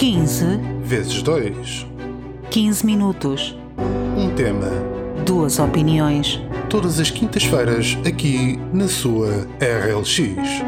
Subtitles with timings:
[0.00, 0.46] 15
[0.82, 1.86] vezes 2.
[2.50, 3.54] 15 minutos.
[4.16, 4.70] Um tema.
[5.26, 6.40] Duas opiniões.
[6.70, 10.62] Todas as quintas-feiras, aqui na sua RLX.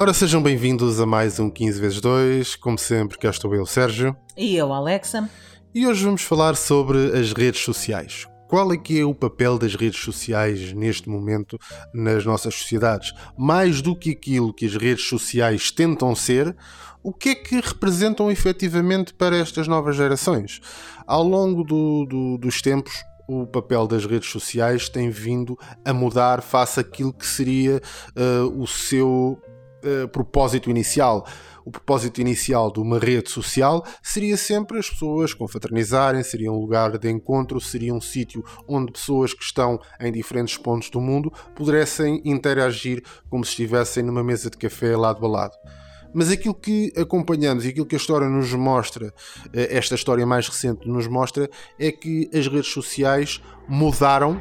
[0.00, 2.56] Ora, sejam bem-vindos a mais um 15 vezes 2.
[2.56, 4.16] Como sempre, cá estou eu, Sérgio.
[4.34, 5.28] E eu, Alexa.
[5.74, 8.26] E hoje vamos falar sobre as redes sociais.
[8.54, 11.58] Qual é que é o papel das redes sociais neste momento
[11.92, 13.12] nas nossas sociedades?
[13.36, 16.56] Mais do que aquilo que as redes sociais tentam ser,
[17.02, 20.60] o que é que representam efetivamente para estas novas gerações?
[21.04, 22.92] Ao longo do, do, dos tempos,
[23.26, 27.82] o papel das redes sociais tem vindo a mudar face àquilo que seria
[28.16, 29.36] uh, o seu
[29.84, 31.26] uh, propósito inicial
[31.64, 36.98] o propósito inicial de uma rede social seria sempre as pessoas confraternizarem, seria um lugar
[36.98, 42.20] de encontro, seria um sítio onde pessoas que estão em diferentes pontos do mundo pudessem
[42.24, 45.54] interagir como se estivessem numa mesa de café lado a lado.
[46.14, 49.12] Mas aquilo que acompanhamos e aquilo que a história nos mostra,
[49.52, 54.40] eh, esta história mais recente nos mostra, é que as redes sociais mudaram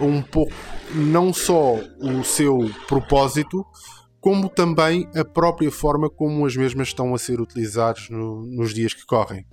[0.00, 0.52] um pouco
[0.94, 3.66] não só o seu propósito,
[4.20, 8.92] como também a própria forma como as mesmas estão a ser utilizadas no, nos dias
[8.92, 9.46] que correm.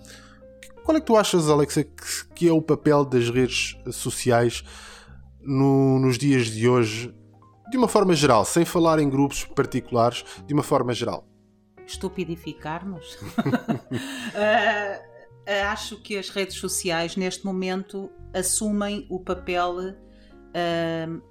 [0.84, 4.64] Qual é que tu achas, Alexa, que, que é o papel das redes sociais
[5.42, 7.14] no, nos dias de hoje,
[7.70, 11.26] de uma forma geral, sem falar em grupos particulares, de uma forma geral?
[11.86, 13.16] Estupidificar-nos?
[13.16, 13.20] uh,
[15.72, 21.22] acho que as redes sociais, neste momento, assumem o papel uh,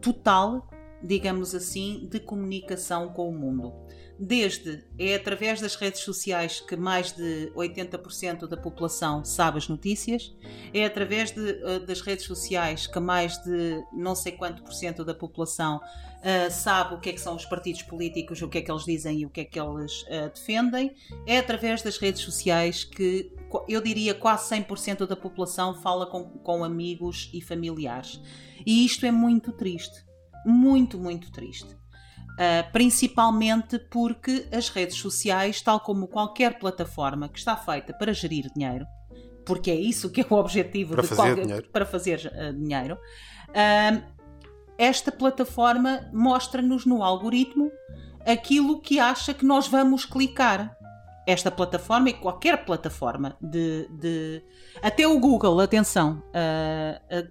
[0.00, 0.68] total
[1.02, 3.72] digamos assim, de comunicação com o mundo.
[4.18, 10.34] Desde é através das redes sociais que mais de 80% da população sabe as notícias,
[10.72, 15.04] é através de, uh, das redes sociais que mais de não sei quanto por cento
[15.04, 18.62] da população uh, sabe o que é que são os partidos políticos, o que é
[18.62, 20.94] que eles dizem e o que é que eles uh, defendem,
[21.26, 23.30] é através das redes sociais que
[23.68, 28.18] eu diria quase 100% da população fala com, com amigos e familiares.
[28.64, 30.05] E isto é muito triste
[30.46, 31.76] muito, muito triste.
[32.36, 38.50] Uh, principalmente porque as redes sociais, tal como qualquer plataforma que está feita para gerir
[38.54, 38.86] dinheiro,
[39.46, 41.68] porque é isso que é o objetivo para de fazer qualquer, dinheiro.
[41.72, 42.98] para fazer uh, dinheiro,
[43.48, 44.02] uh,
[44.76, 47.72] esta plataforma mostra-nos no algoritmo
[48.26, 50.76] aquilo que acha que nós vamos clicar.
[51.26, 54.44] Esta plataforma e qualquer plataforma de, de
[54.80, 56.22] até o Google, atenção,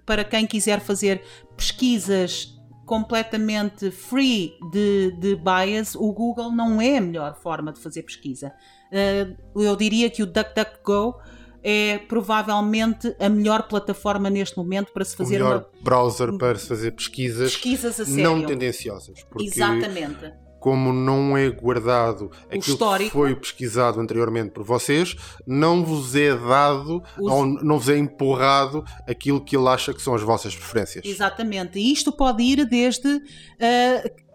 [0.05, 1.23] para quem quiser fazer
[1.55, 2.54] pesquisas
[2.85, 8.53] completamente free de, de bias, o Google não é a melhor forma de fazer pesquisa.
[8.91, 11.15] Uh, eu diria que o DuckDuckGo
[11.63, 15.83] é provavelmente a melhor plataforma neste momento para se fazer o melhor uma...
[15.83, 19.23] browser para se fazer pesquisas, pesquisas não tendenciosas.
[19.23, 23.11] Porque Exatamente como não é guardado aquilo histórico.
[23.11, 25.15] que foi pesquisado anteriormente por vocês,
[25.45, 27.31] não vos é dado Os...
[27.31, 31.05] ou não vos é empurrado aquilo que ele acha que são as vossas preferências.
[31.05, 31.77] Exatamente.
[31.77, 33.07] E isto pode ir desde.
[33.07, 34.25] Uh,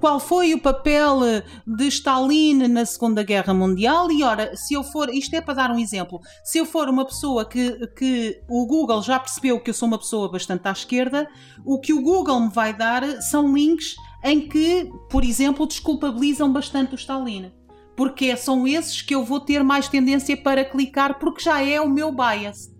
[0.00, 1.20] qual foi o papel
[1.66, 5.70] de Stalin na Segunda Guerra Mundial e ora, se eu for, isto é para dar
[5.70, 9.74] um exemplo, se eu for uma pessoa que, que o Google já percebeu que eu
[9.74, 11.28] sou uma pessoa bastante à esquerda,
[11.64, 16.94] o que o Google me vai dar são links em que, por exemplo, desculpabilizam bastante
[16.94, 17.52] o Stalin.
[17.96, 21.88] Porque são esses que eu vou ter mais tendência para clicar, porque já é o
[21.88, 22.70] meu bias.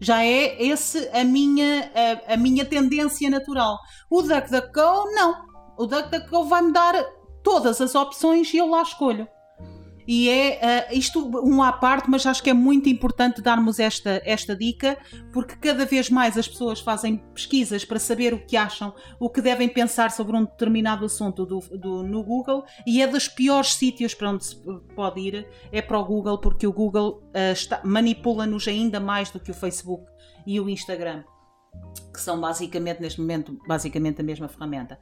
[0.00, 1.90] Já é esse a minha,
[2.28, 3.78] a, a minha tendência natural.
[4.10, 5.34] O DuckDuckGo, não.
[5.76, 6.94] O DuckDuckGo vai-me dar
[7.42, 9.26] todas as opções e eu lá escolho.
[10.10, 14.22] E é uh, isto um à parte, mas acho que é muito importante darmos esta,
[14.24, 14.96] esta dica,
[15.30, 19.42] porque cada vez mais as pessoas fazem pesquisas para saber o que acham, o que
[19.42, 24.14] devem pensar sobre um determinado assunto do, do no Google, e é dos piores sítios
[24.14, 24.56] para onde se
[24.96, 29.50] pode ir, é para o Google, porque o Google uh, manipula-nos ainda mais do que
[29.50, 30.06] o Facebook
[30.46, 31.22] e o Instagram,
[32.14, 34.98] que são basicamente, neste momento, basicamente a mesma ferramenta.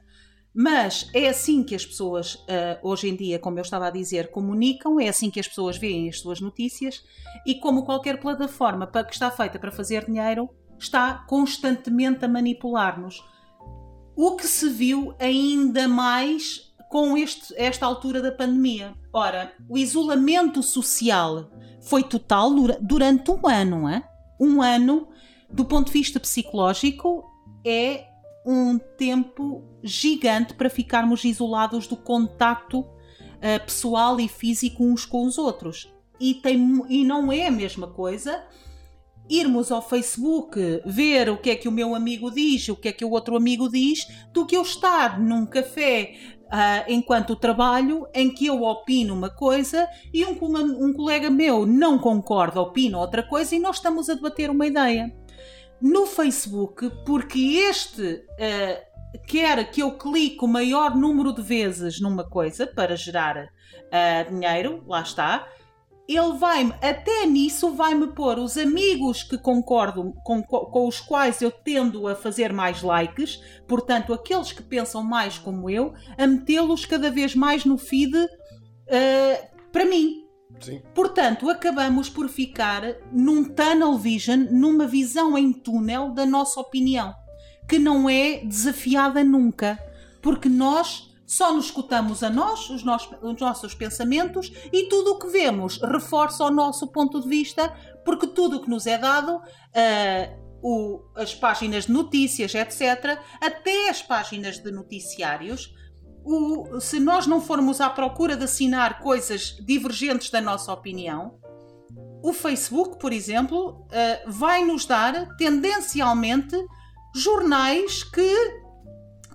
[0.59, 4.31] Mas é assim que as pessoas, uh, hoje em dia, como eu estava a dizer,
[4.31, 7.03] comunicam, é assim que as pessoas veem as suas notícias
[7.45, 10.49] e, como qualquer plataforma que está feita para fazer dinheiro,
[10.79, 13.23] está constantemente a manipular-nos.
[14.15, 18.95] O que se viu ainda mais com este, esta altura da pandemia.
[19.13, 23.87] Ora, o isolamento social foi total durante um ano.
[23.87, 24.03] Hein?
[24.39, 25.07] Um ano,
[25.51, 27.25] do ponto de vista psicológico,
[27.63, 28.06] é
[28.47, 35.37] um tempo gigante para ficarmos isolados do contacto uh, pessoal e físico uns com os
[35.37, 35.93] outros.
[36.19, 38.43] E, tem, e não é a mesma coisa
[39.29, 42.93] irmos ao Facebook ver o que é que o meu amigo diz, o que é
[42.93, 48.33] que o outro amigo diz, do que eu estar num café Uh, enquanto trabalho em
[48.33, 53.53] que eu opino uma coisa e um, um, colega meu não concorda, opina outra coisa
[53.53, 55.13] e nós estamos a debater uma ideia.
[55.81, 57.39] No Facebook, porque
[57.69, 63.37] este uh, quer que eu clique o maior número de vezes numa coisa para gerar
[63.45, 65.47] uh, dinheiro, lá está,
[66.07, 71.51] ele vai-me, até nisso, vai-me pôr os amigos que concordo, com, com os quais eu
[71.51, 77.11] tendo a fazer mais likes, portanto, aqueles que pensam mais como eu, a metê-los cada
[77.11, 80.26] vez mais no feed uh, para mim.
[80.59, 80.81] Sim.
[80.93, 87.13] Portanto, acabamos por ficar num tunnel vision, numa visão em túnel da nossa opinião,
[87.67, 89.77] que não é desafiada nunca,
[90.21, 95.19] porque nós só nos escutamos a nós, os, nossos, os nossos pensamentos e tudo o
[95.19, 97.75] que vemos reforça o nosso ponto de vista,
[98.05, 103.89] porque tudo o que nos é dado, uh, o, as páginas de notícias, etc., até
[103.89, 105.75] as páginas de noticiários,
[106.27, 111.39] o, se nós não formos à procura de assinar coisas divergentes da nossa opinião,
[112.21, 116.57] o Facebook, por exemplo, uh, vai nos dar tendencialmente
[117.15, 118.19] jornais que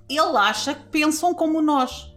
[0.09, 2.13] ele acha que pensam como nós.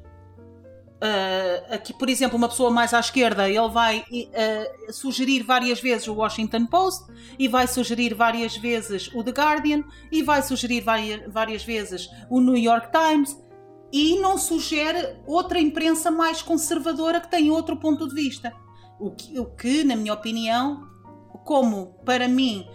[0.96, 6.08] Uh, aqui, por exemplo, uma pessoa mais à esquerda, ele vai uh, sugerir várias vezes
[6.08, 7.06] o Washington Post
[7.38, 12.42] e vai sugerir várias vezes o The Guardian e vai sugerir várias, várias vezes o
[12.42, 13.38] New York Times
[13.92, 18.54] e não sugere outra imprensa mais conservadora que tem outro ponto de vista.
[19.00, 20.88] O que, o que na minha opinião,
[21.44, 22.66] como para mim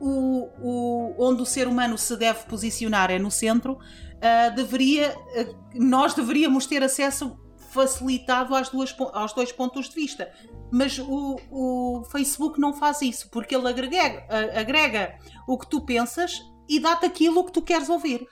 [0.00, 5.56] o, o, onde o ser humano se deve posicionar é no centro, uh, deveria, uh,
[5.74, 7.38] nós deveríamos ter acesso
[7.70, 10.30] facilitado às duas, aos dois pontos de vista.
[10.70, 16.42] Mas o, o Facebook não faz isso, porque ele agrega, agrega o que tu pensas
[16.68, 18.26] e dá-te aquilo que tu queres ouvir.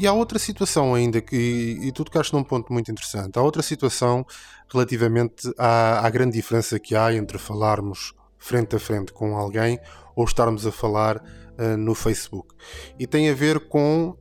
[0.00, 1.36] E há outra situação ainda que,
[1.82, 4.24] e tu tocaste num ponto muito interessante, há outra situação
[4.72, 9.78] relativamente à, à grande diferença que há entre falarmos frente a frente com alguém
[10.16, 12.54] ou estarmos a falar uh, no Facebook.
[12.98, 14.18] E tem a ver com uh,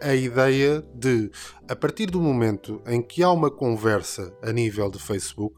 [0.00, 1.30] a ideia de,
[1.68, 5.54] a partir do momento em que há uma conversa a nível de Facebook,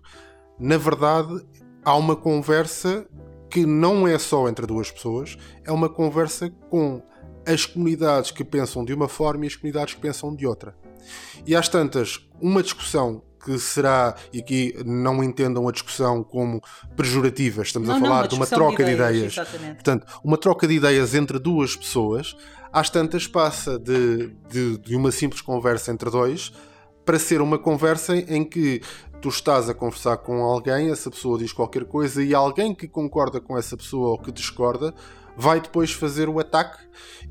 [0.61, 1.35] na verdade
[1.83, 3.07] há uma conversa
[3.49, 7.03] que não é só entre duas pessoas, é uma conversa com
[7.47, 10.75] as comunidades que pensam de uma forma e as comunidades que pensam de outra.
[11.47, 16.63] E às tantas, uma discussão que será, e aqui não entendam a discussão como
[16.97, 19.33] pejorativa, estamos não, a falar não, de uma troca de ideias.
[19.33, 22.37] De ideias Portanto, uma troca de ideias entre duas pessoas,
[22.73, 26.53] às tantas passa de, de, de uma simples conversa entre dois
[27.05, 28.81] para ser uma conversa em que
[29.21, 33.41] tu estás a conversar com alguém, essa pessoa diz qualquer coisa e alguém que concorda
[33.41, 34.95] com essa pessoa ou que discorda
[35.37, 36.79] vai depois fazer o ataque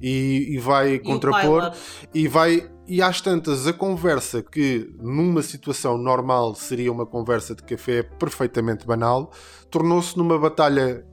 [0.02, 1.72] e, e vai e contrapor
[2.14, 7.64] e vai e às tantas a conversa que numa situação normal seria uma conversa de
[7.64, 9.32] café perfeitamente banal
[9.70, 11.06] tornou-se numa batalha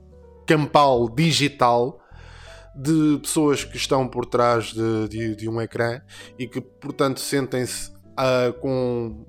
[0.45, 1.99] campal digital
[2.75, 6.01] de pessoas que estão por trás de, de, de um ecrã
[6.37, 9.25] e que portanto sentem-se uh, com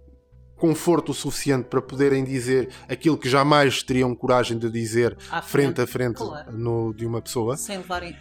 [0.61, 5.87] conforto suficiente para poderem dizer aquilo que jamais teriam coragem de dizer frente, frente a
[5.87, 6.53] frente claro.
[6.53, 7.57] no, de uma pessoa.
[7.57, 8.15] Sem levarem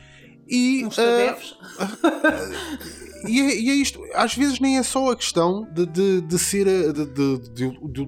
[0.49, 0.97] e, uns.
[0.97, 1.01] Uh,
[3.27, 6.39] e, é, e, é, isto, às vezes nem é só a questão de, de, de
[6.39, 8.01] ser de, de, de, de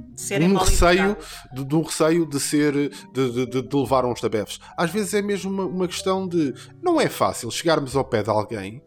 [0.45, 1.15] um receio
[1.53, 2.73] de, um receio de ser
[3.13, 4.59] de, de, de levar uns tabefes.
[4.75, 8.31] Às vezes é mesmo uma, uma, questão de não é fácil chegarmos ao pé de
[8.31, 8.81] alguém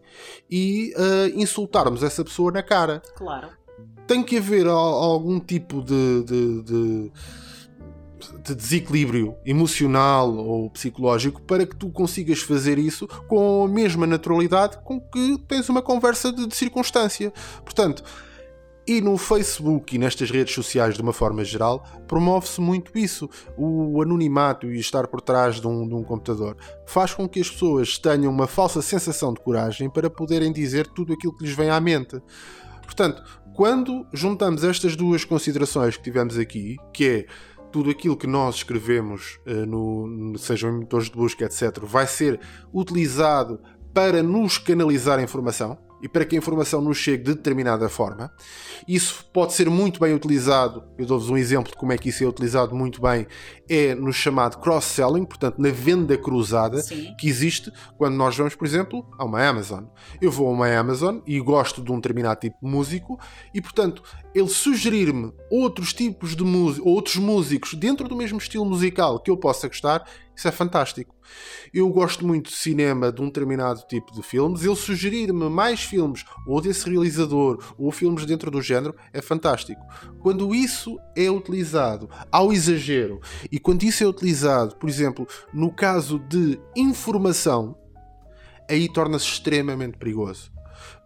[0.50, 3.00] e uh, insultarmos essa pessoa na cara.
[3.14, 3.63] Claro
[4.06, 7.12] tem que haver algum tipo de, de, de,
[8.42, 14.78] de, desequilíbrio emocional ou psicológico para que tu consigas fazer isso com a mesma naturalidade
[14.84, 17.32] com que tens uma conversa de, de circunstância.
[17.64, 18.02] Portanto,
[18.86, 23.30] e no Facebook e nestas redes sociais, de uma forma geral, promove-se muito isso.
[23.56, 27.48] O anonimato e estar por trás de um, de um, computador faz com que as
[27.48, 31.70] pessoas tenham uma falsa sensação de coragem para poderem dizer tudo aquilo que lhes vem
[31.70, 32.20] à mente.
[32.82, 33.22] Portanto,
[33.54, 37.26] quando juntamos estas duas considerações que tivemos aqui, que é
[37.70, 42.40] tudo aquilo que nós escrevemos, uh, no, sejam em motores de busca, etc., vai ser
[42.72, 43.60] utilizado
[43.92, 48.30] para nos canalizar a informação, e para que a informação nos chegue de determinada forma.
[48.86, 52.22] Isso pode ser muito bem utilizado, eu dou-vos um exemplo de como é que isso
[52.22, 53.26] é utilizado muito bem,
[53.68, 57.14] é no chamado cross-selling, portanto, na venda cruzada Sim.
[57.18, 59.84] que existe quando nós vamos, por exemplo, a uma Amazon.
[60.20, 63.18] Eu vou a uma Amazon e gosto de um determinado tipo de músico
[63.54, 64.02] e, portanto,
[64.34, 69.36] ele sugerir-me outros tipos de música, outros músicos dentro do mesmo estilo musical que eu
[69.36, 70.04] possa gostar,
[70.36, 71.14] Isso é fantástico.
[71.72, 74.62] Eu gosto muito de cinema de um determinado tipo de filmes.
[74.62, 79.80] Ele sugerir-me mais filmes, ou desse realizador, ou filmes dentro do género, é fantástico.
[80.20, 86.18] Quando isso é utilizado ao exagero, e quando isso é utilizado, por exemplo, no caso
[86.18, 87.76] de informação,
[88.68, 90.54] aí torna-se extremamente perigoso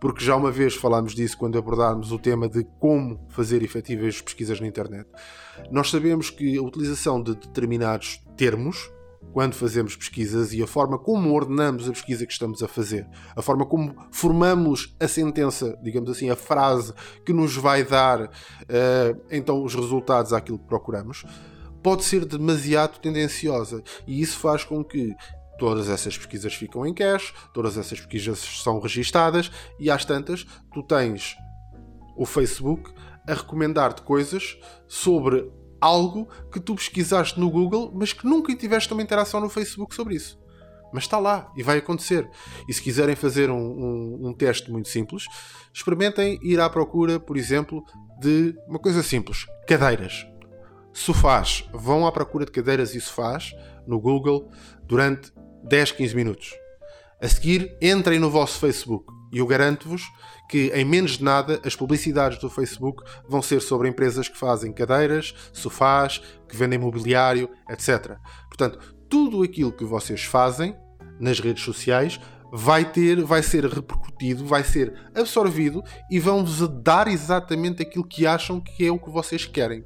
[0.01, 4.61] porque já uma vez falámos disso quando abordarmos o tema de como fazer efetivas pesquisas
[4.61, 5.09] na internet.
[5.71, 8.91] Nós sabemos que a utilização de determinados termos,
[9.33, 13.07] quando fazemos pesquisas e a forma como ordenamos a pesquisa que estamos a fazer,
[13.37, 16.93] a forma como formamos a sentença, digamos assim, a frase
[17.25, 21.25] que nos vai dar uh, então os resultados àquilo que procuramos,
[21.83, 23.83] pode ser demasiado tendenciosa.
[24.07, 25.15] E isso faz com que
[25.59, 30.83] todas essas pesquisas ficam em cache, todas essas pesquisas são registadas e às tantas tu
[30.83, 31.37] tens
[32.17, 32.91] o Facebook
[33.27, 39.03] a recomendar-te coisas sobre algo que tu pesquisaste no Google, mas que nunca tiveste uma
[39.03, 40.39] interação no Facebook sobre isso.
[40.93, 42.29] Mas está lá e vai acontecer.
[42.69, 45.25] E se quiserem fazer um, um, um teste muito simples,
[45.73, 47.85] experimentem ir à procura, por exemplo,
[48.21, 50.27] de uma coisa simples: cadeiras.
[50.93, 51.69] Sofás.
[51.73, 53.53] Vão à procura de cadeiras e sofás
[53.87, 54.51] no Google
[54.83, 55.33] durante
[55.65, 56.55] 10, 15 minutos.
[57.21, 60.03] A seguir, entrem no vosso Facebook e eu garanto-vos
[60.49, 64.73] que em menos de nada as publicidades do Facebook vão ser sobre empresas que fazem
[64.73, 68.17] cadeiras, sofás, que vendem mobiliário, etc.
[68.49, 70.77] Portanto, tudo aquilo que vocês fazem
[71.21, 72.21] nas redes sociais
[72.51, 78.61] vai ter, vai ser repercutido, vai ser absorvido e vão-vos dar exatamente aquilo que acham
[78.61, 79.85] que é o que vocês querem.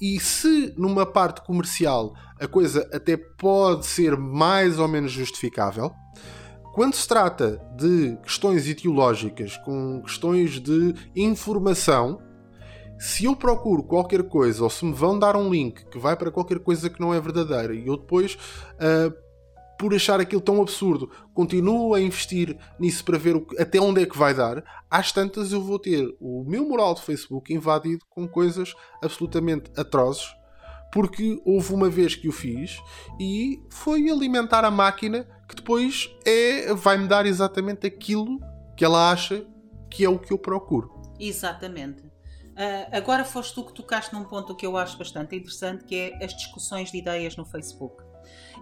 [0.00, 5.92] E se numa parte comercial a coisa até pode ser mais ou menos justificável,
[6.72, 12.20] quando se trata de questões ideológicas, com questões de informação,
[12.98, 16.30] se eu procuro qualquer coisa ou se me vão dar um link que vai para
[16.30, 19.30] qualquer coisa que não é verdadeira e eu depois uh,
[19.78, 24.06] por achar aquilo tão absurdo, continuo a investir nisso para ver que, até onde é
[24.06, 28.28] que vai dar, às tantas eu vou ter o meu mural de Facebook invadido com
[28.28, 30.28] coisas absolutamente atrozes,
[30.92, 32.78] porque houve uma vez que o fiz
[33.18, 38.38] e foi alimentar a máquina que depois é, vai-me dar exatamente aquilo
[38.76, 39.46] que ela acha
[39.90, 41.00] que é o que eu procuro.
[41.18, 42.02] Exatamente.
[42.02, 46.24] Uh, agora foste tu que tocaste num ponto que eu acho bastante interessante, que é
[46.24, 48.02] as discussões de ideias no Facebook.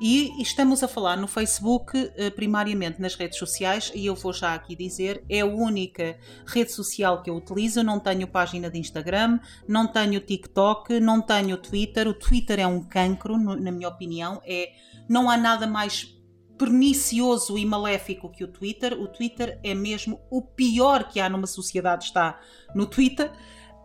[0.01, 4.55] E estamos a falar no Facebook, eh, primariamente nas redes sociais, e eu vou já
[4.55, 7.83] aqui dizer: é a única rede social que eu utilizo.
[7.83, 12.07] Não tenho página de Instagram, não tenho TikTok, não tenho Twitter.
[12.07, 14.41] O Twitter é um cancro, na minha opinião.
[14.47, 14.71] É,
[15.09, 16.17] não há nada mais
[16.57, 18.93] pernicioso e maléfico que o Twitter.
[18.93, 22.41] O Twitter é mesmo o pior que há numa sociedade, está
[22.75, 23.33] no Twitter.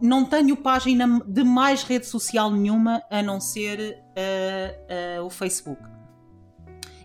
[0.04, 5.82] Não tenho página de mais rede social nenhuma a não ser uh, uh, o Facebook.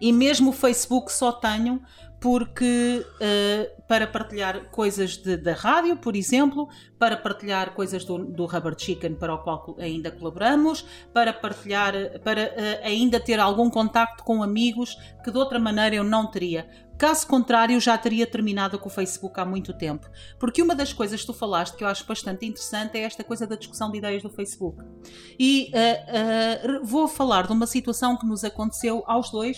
[0.01, 1.81] E mesmo o Facebook só tenho
[2.21, 8.47] porque uh, para partilhar coisas de, da rádio, por exemplo, para partilhar coisas do, do
[8.47, 14.25] Rubber Chicken para o qual ainda colaboramos, para partilhar, para uh, ainda ter algum contacto
[14.25, 16.69] com amigos que de outra maneira eu não teria.
[16.99, 20.11] Caso contrário, já teria terminado com o Facebook há muito tempo.
[20.39, 23.47] Porque uma das coisas que tu falaste que eu acho bastante interessante é esta coisa
[23.47, 24.85] da discussão de ideias do Facebook.
[25.39, 29.57] E uh, vou falar de uma situação que nos aconteceu aos dois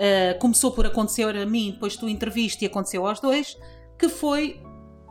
[0.00, 3.56] uh, começou por acontecer a mim, depois tu interviste e aconteceu aos dois,
[3.98, 4.60] que foi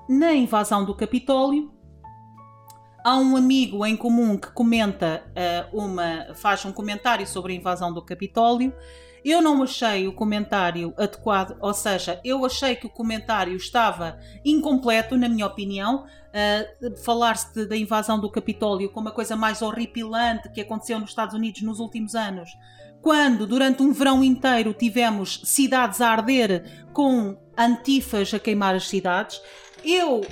[0.09, 1.71] na invasão do Capitólio.
[3.05, 5.23] Há um amigo em comum que comenta
[5.73, 8.73] uh, uma, faz um comentário sobre a invasão do Capitólio.
[9.23, 15.17] Eu não achei o comentário adequado, ou seja, eu achei que o comentário estava incompleto,
[15.17, 16.05] na minha opinião.
[16.29, 21.33] Uh, Falar-se da invasão do Capitólio como a coisa mais horripilante que aconteceu nos Estados
[21.33, 22.49] Unidos nos últimos anos
[23.01, 29.41] quando durante um verão inteiro tivemos cidades a arder com antifas a queimar as cidades,
[29.83, 30.25] eu uh,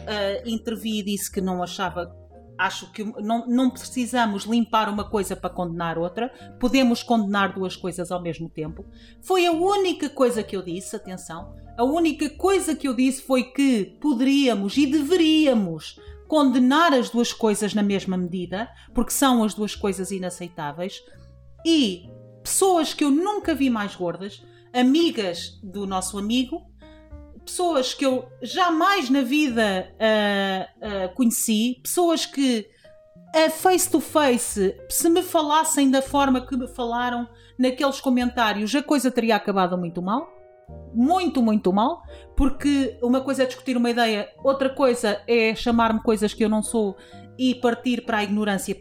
[0.45, 2.13] intervi e disse que não achava.
[2.57, 8.11] Acho que não, não precisamos limpar uma coisa para condenar outra, podemos condenar duas coisas
[8.11, 8.85] ao mesmo tempo.
[9.21, 13.43] Foi a única coisa que eu disse, atenção, a única coisa que eu disse foi
[13.43, 19.75] que poderíamos e deveríamos condenar as duas coisas na mesma medida, porque são as duas
[19.75, 21.01] coisas inaceitáveis.
[21.65, 22.09] E
[22.43, 26.65] pessoas que eu nunca vi mais gordas, amigas do nosso amigo,
[27.47, 32.67] pessoas que eu jamais na vida uh, uh, conheci, pessoas que
[33.33, 37.27] a face to face, se me falassem da forma que me falaram
[37.57, 40.35] naqueles comentários, a coisa teria acabado muito mal.
[40.93, 42.03] Muito, muito mal,
[42.35, 46.61] porque uma coisa é discutir uma ideia, outra coisa é chamar-me coisas que eu não
[46.61, 46.97] sou
[47.37, 48.75] e partir para a ignorância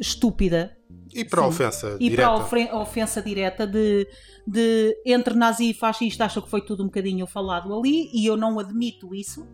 [0.00, 0.76] estúpida
[1.14, 2.40] E para a ofensa e direta.
[2.44, 4.08] para a ofensa direta de,
[4.46, 8.36] de entre nazi e fascista, acho que foi tudo um bocadinho falado ali e eu
[8.36, 9.46] não admito isso.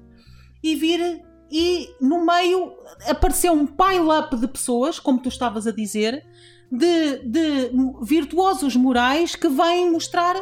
[0.62, 2.74] E vir e no meio
[3.08, 6.24] apareceu um pile-up de pessoas, como tu estavas a dizer,
[6.70, 7.70] de, de
[8.02, 10.36] virtuosos morais que vêm mostrar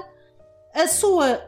[0.74, 1.40] a sua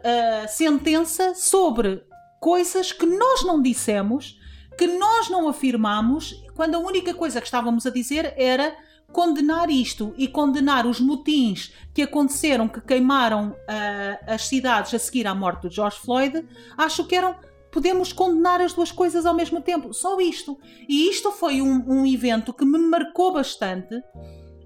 [0.49, 2.03] sentença sobre
[2.41, 4.39] coisas que nós não dissemos,
[4.79, 8.77] que nós não afirmamos, quando a única coisa que estávamos a dizer era
[9.13, 15.27] condenar isto e condenar os motins que aconteceram, que queimaram uh, as cidades a seguir
[15.27, 17.35] à morte de George Floyd, acho que eram.
[17.71, 20.59] Podemos condenar as duas coisas ao mesmo tempo, só isto.
[20.89, 24.03] E isto foi um, um evento que me marcou bastante,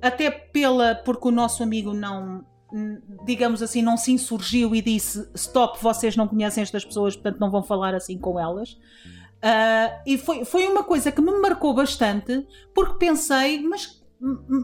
[0.00, 2.45] até pela porque o nosso amigo não,
[3.26, 7.50] digamos assim, não se insurgiu e disse: Stop, vocês não conhecem estas pessoas, portanto não
[7.50, 8.76] vão falar assim com elas.
[9.43, 14.01] Uh, e foi, foi uma coisa que me marcou bastante, porque pensei, mas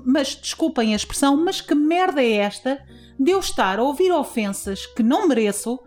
[0.07, 2.81] mas desculpem a expressão, mas que merda é esta
[3.19, 5.81] de eu estar a ouvir ofensas que não mereço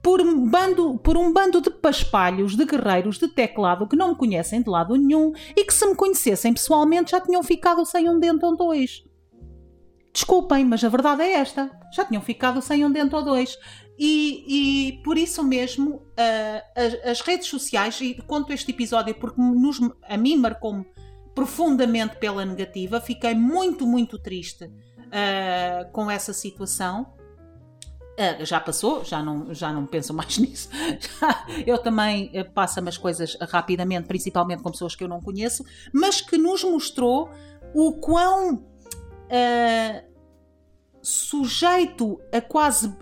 [0.00, 4.14] por um bando, por um bando de paspalhos, de guerreiros de teclado que não me
[4.14, 8.20] conhecem de lado nenhum e que se me conhecessem pessoalmente já tinham ficado sem um
[8.20, 9.02] dente ou dois.
[10.12, 11.68] Desculpem, mas a verdade é esta.
[11.92, 13.58] Já tinham ficado sem um dente ou dois.
[13.98, 14.44] E,
[14.88, 16.02] e por isso mesmo, uh,
[16.74, 20.84] as, as, redes sociais, e conto este episódio porque nos, a mim marcou-me
[21.34, 23.00] profundamente pela negativa.
[23.00, 27.14] Fiquei muito, muito triste uh, com essa situação.
[28.18, 30.68] Uh, já passou, já não, já não penso mais nisso.
[31.66, 36.36] eu também passo-me as coisas rapidamente, principalmente com pessoas que eu não conheço, mas que
[36.36, 37.30] nos mostrou
[37.74, 38.64] o quão
[41.02, 42.94] sujeito a quase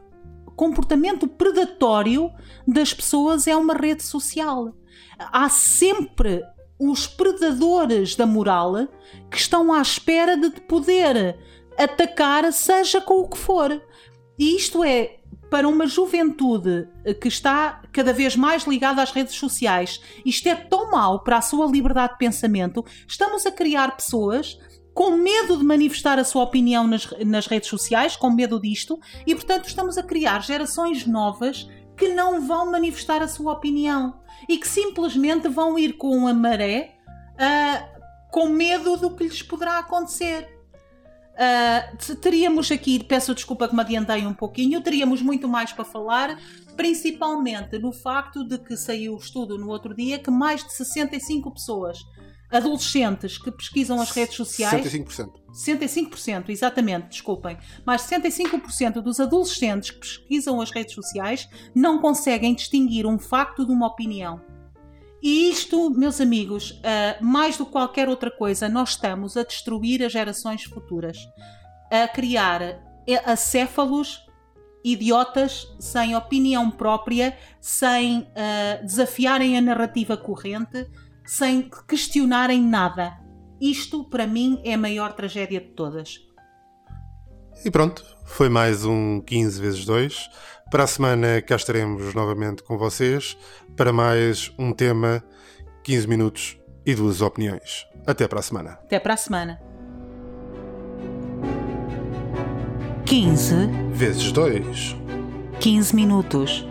[0.56, 2.30] comportamento predatório
[2.66, 4.74] das pessoas é uma rede social.
[5.18, 6.42] Há sempre
[6.78, 8.88] os predadores da moral
[9.30, 11.38] que estão à espera de poder
[11.78, 13.80] atacar, seja com o que for.
[14.38, 15.18] E isto é
[15.50, 16.88] para uma juventude
[17.20, 20.00] que está cada vez mais ligada às redes sociais.
[20.26, 22.84] Isto é tão mau para a sua liberdade de pensamento.
[23.06, 24.58] Estamos a criar pessoas
[24.94, 29.34] com medo de manifestar a sua opinião nas, nas redes sociais, com medo disto, e
[29.34, 34.68] portanto estamos a criar gerações novas que não vão manifestar a sua opinião e que
[34.68, 36.96] simplesmente vão ir com a maré
[37.34, 37.94] uh,
[38.30, 40.48] com medo do que lhes poderá acontecer.
[41.34, 46.38] Uh, teríamos aqui, peço desculpa que me adiantei um pouquinho, teríamos muito mais para falar,
[46.76, 51.50] principalmente no facto de que saiu o estudo no outro dia que mais de 65
[51.52, 51.98] pessoas
[52.54, 54.86] adolescentes que pesquisam as redes sociais.
[54.86, 55.32] 65%.
[55.52, 57.58] 65%, exatamente, desculpem.
[57.84, 63.66] Mais de 65% dos adolescentes que pesquisam as redes sociais não conseguem distinguir um facto
[63.66, 64.40] de uma opinião.
[65.22, 70.04] E isto, meus amigos, uh, mais do que qualquer outra coisa, nós estamos a destruir
[70.04, 71.18] as gerações futuras,
[71.90, 72.78] a criar
[73.24, 74.24] acéfalos
[74.84, 80.86] idiotas sem opinião própria, sem uh, desafiarem a narrativa corrente,
[81.24, 83.18] sem questionarem nada.
[83.60, 86.20] Isto, para mim, é a maior tragédia de todas.
[87.64, 90.30] E pronto, foi mais um 15 vezes 2.
[90.70, 93.36] Para a semana cá estaremos novamente com vocês
[93.76, 95.22] para mais um tema,
[95.82, 97.86] 15 minutos e duas opiniões.
[98.06, 98.70] Até para a semana.
[98.72, 99.60] Até para a semana.
[103.06, 103.54] 15
[103.92, 104.96] vezes 2.
[105.60, 106.66] 15 minutos.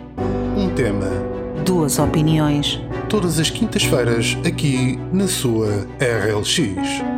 [0.56, 1.43] Um tema.
[1.64, 2.80] Duas opiniões
[3.14, 7.13] todas as quintas-feiras aqui na sua RLX.